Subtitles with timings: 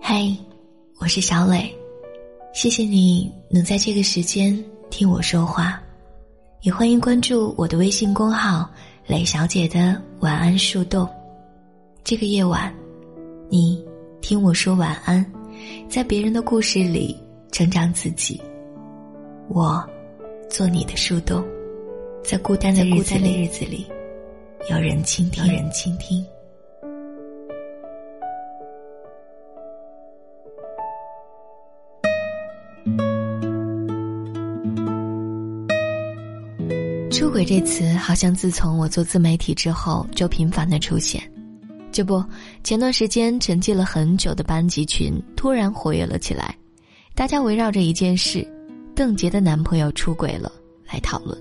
[0.00, 0.24] 嗨，
[0.98, 1.70] 我是小磊，
[2.54, 5.78] 谢谢你能在这个时间听我说话，
[6.62, 8.70] 也欢迎关注我的微信公号
[9.06, 11.06] “磊小姐的晚安树洞”。
[12.02, 12.74] 这个夜晚，
[13.50, 13.84] 你
[14.22, 15.22] 听我说晚安，
[15.86, 17.14] 在别人的故事里
[17.52, 18.40] 成长自己。
[19.50, 19.86] 我
[20.48, 21.44] 做你的树洞，
[22.22, 23.86] 在孤单的日子里，
[24.68, 26.24] 有人倾听，有人倾听。
[37.10, 41.20] 出轨这词好像自从我做自媒体之后就频繁的出现，
[41.90, 42.22] 这不，
[42.62, 46.54] 前段时间沉寂了很久的班级群突然活跃了起来，
[47.14, 48.46] 大家围绕着一件事，
[48.94, 50.52] 邓婕的男朋友出轨了
[50.86, 51.36] 来讨论。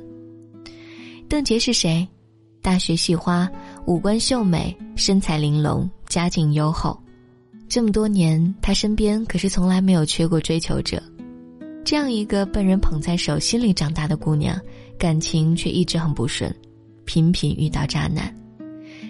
[1.28, 2.08] 邓婕是谁？
[2.62, 3.50] 大学系花，
[3.86, 7.00] 五官秀美，身材玲珑，家境优厚，
[7.68, 11.02] 这么多年她身边可是从来没有缺过追求者。
[11.86, 14.60] 这样一个被人捧在手心里长大的姑娘。
[15.00, 16.54] 感情却一直很不顺，
[17.06, 18.36] 频频遇到渣男，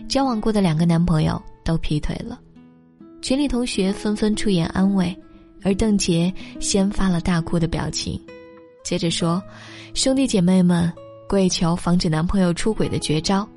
[0.08, 2.40] 交往过的两个男朋友都劈腿了，
[3.24, 5.18] 群里同学纷纷出言安慰，
[5.64, 8.22] 而邓婕先发了大哭的表情，
[8.84, 9.42] 接着说
[9.96, 10.94] ：“兄弟姐妹们，
[11.30, 13.48] 跪求防止男朋友出轨的绝招。”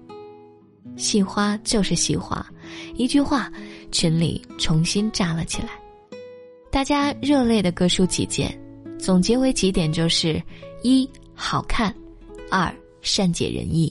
[0.94, 2.46] 细花就是细花，
[2.94, 3.50] 一句话，
[3.90, 5.70] 群里重新炸了起来，
[6.70, 8.56] 大家热烈的各抒己见，
[8.98, 10.40] 总结为几点就是：
[10.82, 11.92] 一好看。
[12.50, 12.70] 二
[13.00, 13.90] 善解人意，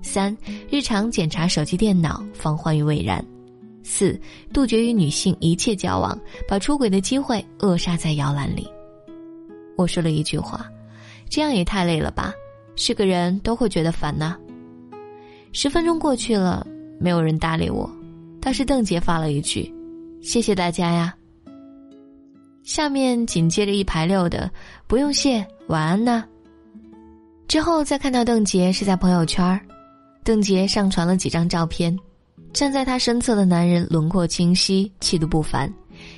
[0.00, 0.34] 三
[0.70, 3.22] 日常检查手机电脑，防患于未然；
[3.82, 4.18] 四
[4.50, 8.66] 杜绝与女性一切交往，把出轨的机会扼杀在摇篮里。
[9.76, 10.66] 我说了一句话，
[11.28, 12.32] 这样也太累了吧？
[12.78, 14.36] 是个人都会觉得烦呐。
[15.52, 16.64] 十分钟过去了，
[17.00, 17.90] 没有人搭理我，
[18.40, 19.74] 倒是邓婕发了一句
[20.22, 21.12] ：“谢谢大家呀。”
[22.62, 24.48] 下面紧接着一排六的，
[24.86, 26.24] 不用谢，晚安呐。
[27.48, 29.60] 之后再看到邓婕是在朋友圈，
[30.22, 31.98] 邓婕上传了几张照片，
[32.52, 35.72] 站在她身侧的男人轮廓清晰，气度不凡。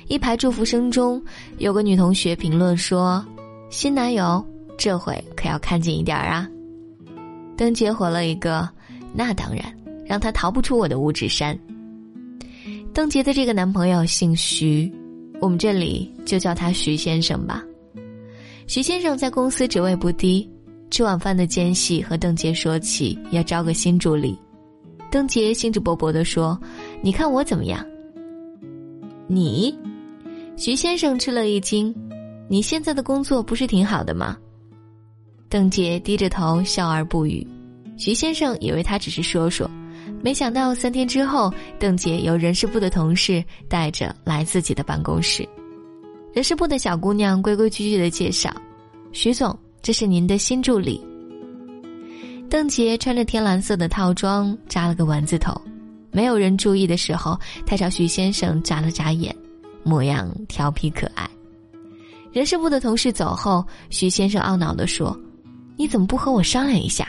[0.07, 1.19] 一排祝福声中，
[1.57, 3.25] 有个女同学评论说
[3.71, 4.45] ：“新男友
[4.77, 6.47] 这回可要看紧一点啊。”
[7.61, 8.67] 邓婕回了一个
[9.13, 9.63] ：“那当然，
[10.03, 11.55] 让他逃不出我的五指山。”
[12.91, 14.91] 邓婕的这个男朋友姓徐，
[15.39, 17.63] 我们这里就叫他徐先生吧。
[18.65, 20.49] 徐先生在公司职位不低。
[20.89, 24.35] 吃晚饭的间隙，和邓婕说起要招个新助理。
[25.11, 26.59] 邓婕兴致勃勃地说
[27.03, 27.85] ：“你看我怎么样？”
[29.29, 29.77] 你，
[30.57, 31.93] 徐先生吃了一惊
[32.49, 34.35] ：“你现在的工作不是挺好的吗？”
[35.51, 37.45] 邓婕低着头笑而不语。
[37.97, 39.69] 徐先生以为他只是说说，
[40.23, 45.47] 没想到三天之后，邓婕由人事部的同事带着来自己的办公室。
[46.33, 48.49] 人事部的小姑娘规规矩矩的介绍
[49.11, 51.01] ：“徐总。”这是您的新助理。
[52.47, 55.59] 邓婕穿着天蓝色的套装，扎了个丸子头，
[56.11, 57.35] 没有人注意的时候，
[57.65, 59.35] 她朝徐先生眨了眨眼，
[59.81, 61.27] 模样调皮可爱。
[62.31, 65.19] 人事部的同事走后，徐先生懊恼地说
[65.77, 67.07] ：“你怎么不和我商量一下？”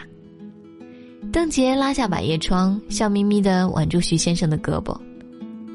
[1.32, 4.96] 邓婕拉下百叶窗，笑眯眯地挽住徐先生的胳膊：“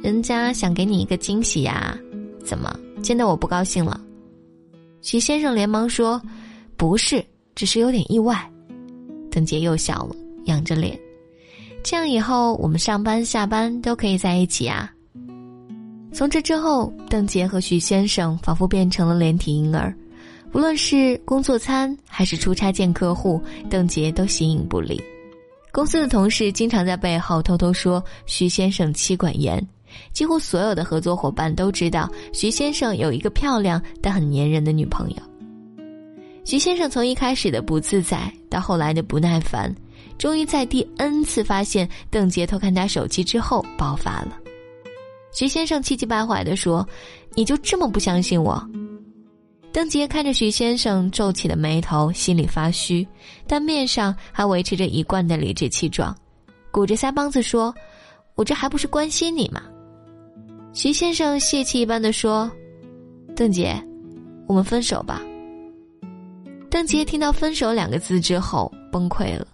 [0.04, 1.98] 人家想给你一个惊喜呀，
[2.44, 4.00] 怎么见到我不高兴了？”
[5.02, 6.22] 徐先生连忙说。
[6.80, 7.26] 不是，
[7.56, 8.38] 只是有点意外。
[9.32, 10.16] 邓婕又笑了，
[10.46, 10.96] 仰着脸。
[11.84, 14.94] 这样以后我们上班下班都可以在一起啊。
[16.14, 19.92] 从这之后，邓婕和徐先生仿佛变成了连体婴儿，
[20.54, 25.00] 无论是工作餐还是出差见客户，邓婕都形影不离。
[25.72, 29.64] 公司的同事经常在背后偷偷说徐先生妻管严，
[30.14, 35.18] 几乎所有的合作伙伴都知道徐先生有一个漂亮但很粘人的女朋友。
[36.44, 39.72] 徐先生从一开始的不自在，到后来的不耐烦，
[40.18, 44.40] 终于在第 N 次发现邓婕偷看他手机之后爆发了。
[45.34, 46.88] 徐先生气急败坏地说
[47.36, 48.66] ：“你就这么不相信我？”
[49.72, 53.08] 邓杰看着徐先生皱起的眉头，心里发虚，
[53.46, 56.16] 但面上还维持着一贯的理直气壮，
[56.72, 57.74] 鼓着腮帮子说
[58.34, 59.62] ：“我这还不是关心你吗？”
[60.74, 62.50] 徐先生泄气一般的说
[63.36, 63.76] ：“邓杰，
[64.48, 65.22] 我们分手吧。”
[66.72, 69.48] 邓杰听到“分手”两个字之后崩溃了，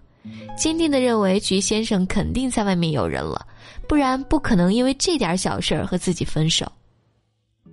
[0.57, 3.45] 坚定的认为徐先生肯定在外面有人了，
[3.89, 6.65] 不然不可能因为这点小事儿和自己分手。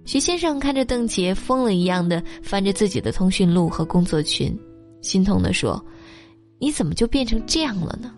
[0.05, 4.59] 徐先生看着邓婕疯了一样的翻着自己的通讯录和工作群，
[5.03, 5.85] 心痛的说
[6.59, 8.13] ：“你怎么就变成这样了呢？”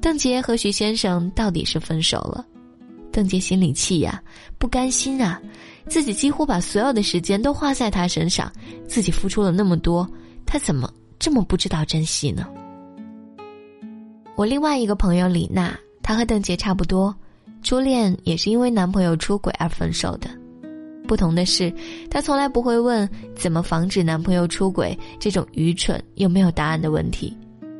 [0.00, 2.46] 邓婕和徐先生到底是分手了，
[3.12, 4.22] 邓婕心里气呀，
[4.58, 5.42] 不甘心啊，
[5.88, 8.50] 自己几乎把所有的时间都花在他身上，
[8.86, 10.08] 自己付出了那么多，
[10.46, 12.46] 他怎么这么不知道珍惜呢？
[14.36, 17.14] 我另外一个朋友李娜，她和邓婕差不多，
[17.62, 20.28] 初恋也是因为男朋友出轨而分手的。
[21.06, 21.72] 不同的是，
[22.10, 27.34] 她从来不会问怎么防止男朋友出轨这种愚蠢又没有答案的问题，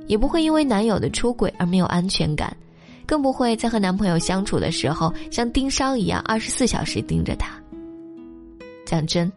[0.07, 2.57] 也不会因为男友的出轨而没有安全感，
[3.07, 7.51] 更不会在和男朋友相处的时候像盯梢一样二十四小时盯着他。
[8.87, 9.31] 讲真，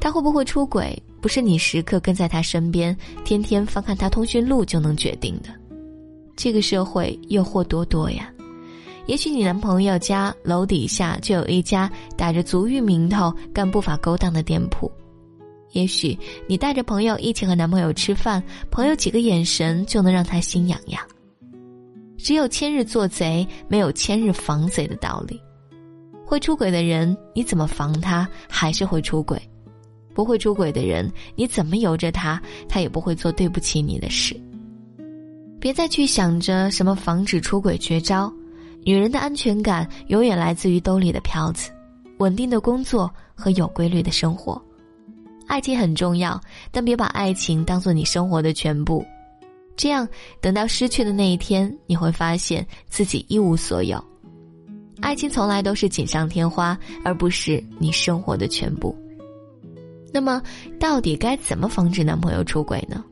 [0.00, 5.50] 他会不会出轨，不是你时刻跟在他身边，天天翻看他通讯录就能决定的。
[6.34, 8.32] 这个社会诱惑多多呀，
[9.08, 14.90] 也许你男朋友家楼底下就有一家打着足浴名头干不法勾当的店铺，
[15.72, 16.16] 也许
[16.46, 21.02] 你带着朋友一起和男朋友吃饭，朋友几个眼神就能让他心痒痒。
[22.18, 25.40] 只有千日做贼，没有千日防贼的道理。
[26.22, 29.38] 会出轨的人，你怎么防他，还是会出轨；
[30.12, 32.38] 不会出轨的人，你怎么由着他，
[32.68, 34.38] 他也不会做对不起你的事。
[35.58, 38.30] 别再去想着什么防止出轨绝招，
[38.84, 41.70] 女人的安全感永远来自于兜里的票子，
[42.18, 44.60] 稳定的工作和有规律的生活。
[45.46, 46.40] 爱情很重要，
[46.70, 49.04] 但别把爱情当做你生活的全部，
[49.76, 50.08] 这样
[50.40, 54.02] 等到失去的那一天，你会发现自己一无所有。
[55.00, 58.96] 爱情从来都是锦上添花，而不是你生活的全部。
[60.12, 60.42] 那么，
[60.80, 63.04] 到底该怎么防止男朋友出轨呢？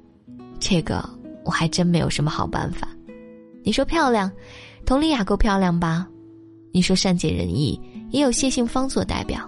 [0.58, 1.08] 这个。
[1.44, 2.88] 我还真没有什么好办法。
[3.62, 4.28] 你说漂亮，
[4.87, 6.06] 佟丽娅够漂亮吧？
[6.73, 7.79] 你说善解人意，
[8.12, 9.41] 也有谢杏芳做代表。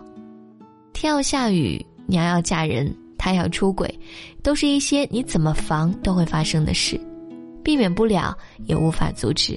[0.92, 3.88] 天要下雨，娘要嫁人，他要出轨，
[4.42, 7.00] 都是一些你怎么防都会发生的事，
[7.62, 8.36] 避免不了，
[8.66, 9.56] 也无法阻止。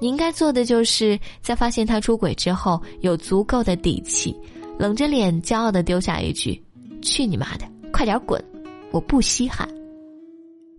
[0.00, 4.34] 你应该做的就是在发现他出轨之后，有足够的底气，
[4.76, 6.60] 冷着脸骄傲的丢下一句
[7.00, 8.42] ：“去你妈的，快点滚，
[8.90, 9.68] 我不稀罕。”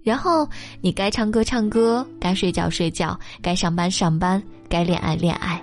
[0.07, 0.47] 然后
[0.79, 5.61] 你该唱歌唱歌，该睡觉睡觉，该上班上班，该恋爱恋爱。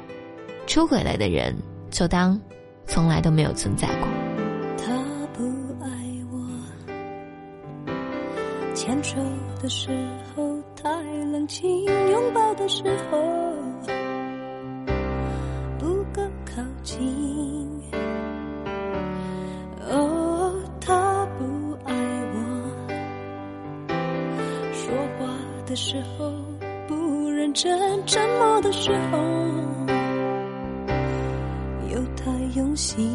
[0.67, 1.57] 出轨了的人，
[1.91, 2.39] 就当
[2.87, 4.07] 从来都没有存在过。
[4.77, 4.93] 他
[5.33, 5.43] 不
[5.83, 5.89] 爱
[6.31, 6.37] 我，
[8.75, 9.17] 牵手
[9.63, 9.89] 的时
[10.37, 10.91] 候太
[11.33, 13.19] 冷清，拥抱的时候
[25.67, 26.31] 的时候
[26.87, 29.19] 不认真，沉默的时候
[31.91, 33.09] 又太用心。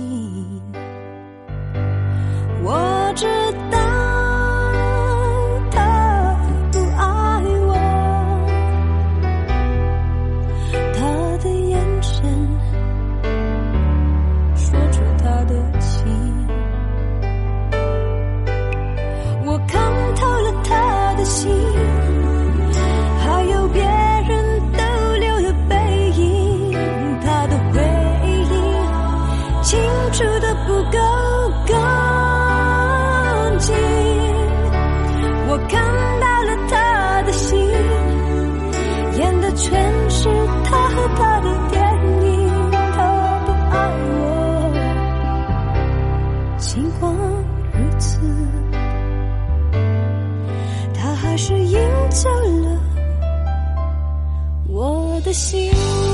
[55.30, 56.09] 的心。